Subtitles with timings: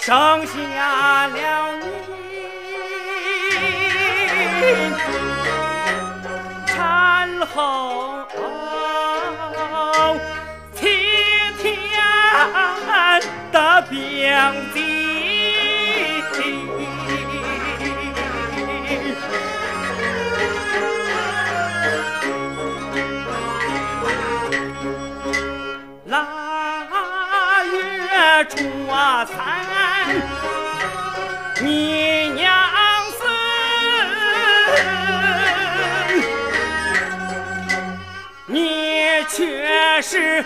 [0.00, 1.84] 生下了你，
[6.66, 8.24] 产后
[10.74, 10.80] 七
[11.58, 11.68] 天
[13.52, 14.00] 的病
[14.72, 14.78] 疾。
[28.48, 28.56] 初
[29.26, 29.38] 三，
[31.62, 32.48] 你娘
[33.12, 33.24] 死，
[38.46, 40.44] 你却是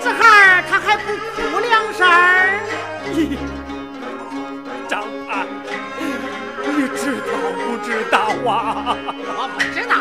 [0.00, 2.60] 子孩他还不哭两声儿？
[4.88, 5.46] 张盼，
[6.64, 8.18] 你知道不知道
[8.50, 8.96] 啊？
[8.96, 9.94] 我不知道。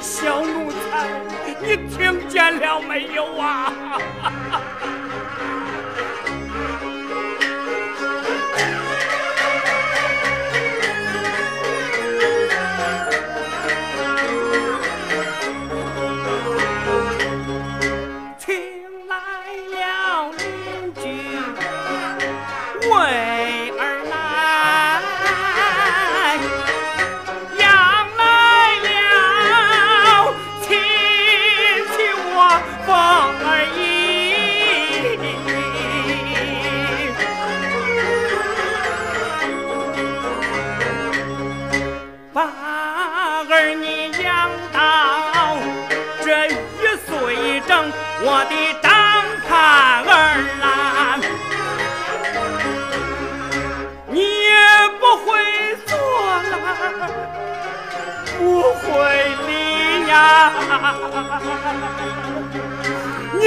[0.00, 1.08] 小奴才，
[1.60, 3.72] 你听见了没有啊？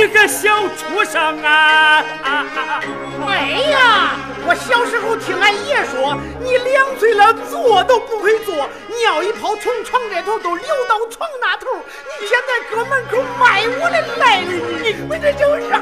[0.07, 2.01] 你个小畜生啊！
[3.27, 4.15] 哎呀，
[4.47, 8.69] 我小时候听俺爷说，你两岁了坐都不会坐，
[9.01, 11.67] 尿一泡从床这头都流到床那头。
[12.21, 14.49] 你现在搁门口卖我的赖了，
[14.81, 15.81] 你我这叫啥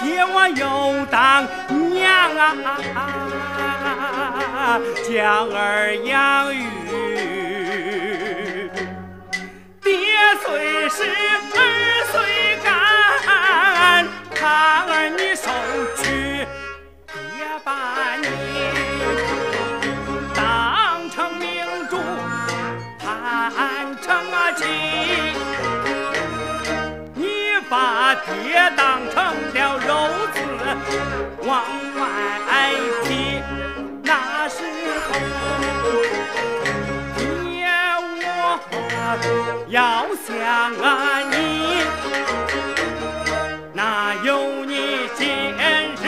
[0.00, 1.46] 爹我又当
[1.92, 2.54] 娘啊
[5.08, 6.87] 将儿养育
[28.18, 29.16] 把爹当成
[29.54, 29.88] 了肉
[30.34, 30.36] 刺，
[31.46, 31.62] 往
[31.96, 32.00] 外
[33.04, 33.08] 踢。
[34.02, 34.56] 那时
[35.06, 35.08] 候，
[37.06, 37.66] 爹
[38.24, 38.58] 我。
[39.68, 40.28] 要想
[40.82, 40.86] 啊
[41.30, 41.34] 你，
[43.72, 44.74] 哪有你
[45.16, 45.28] 今
[46.02, 46.06] 日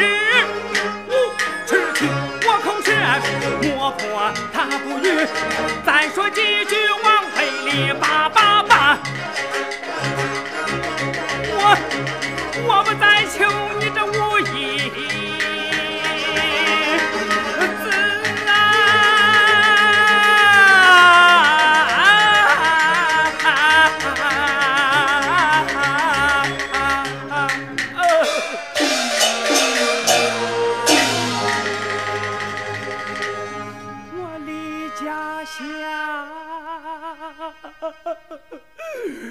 [1.08, 1.10] 无
[1.66, 1.98] 耻气？
[2.46, 2.88] 我恐是
[3.68, 4.00] 磨破
[4.52, 5.06] 他不语。
[5.84, 6.74] 再说几句
[7.04, 7.92] 王妃里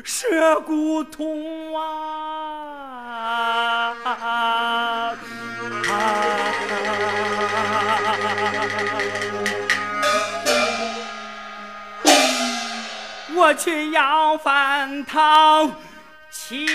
[0.04, 2.40] 舍古通啊！
[13.36, 15.72] 我去要饭讨
[16.30, 16.68] 妻。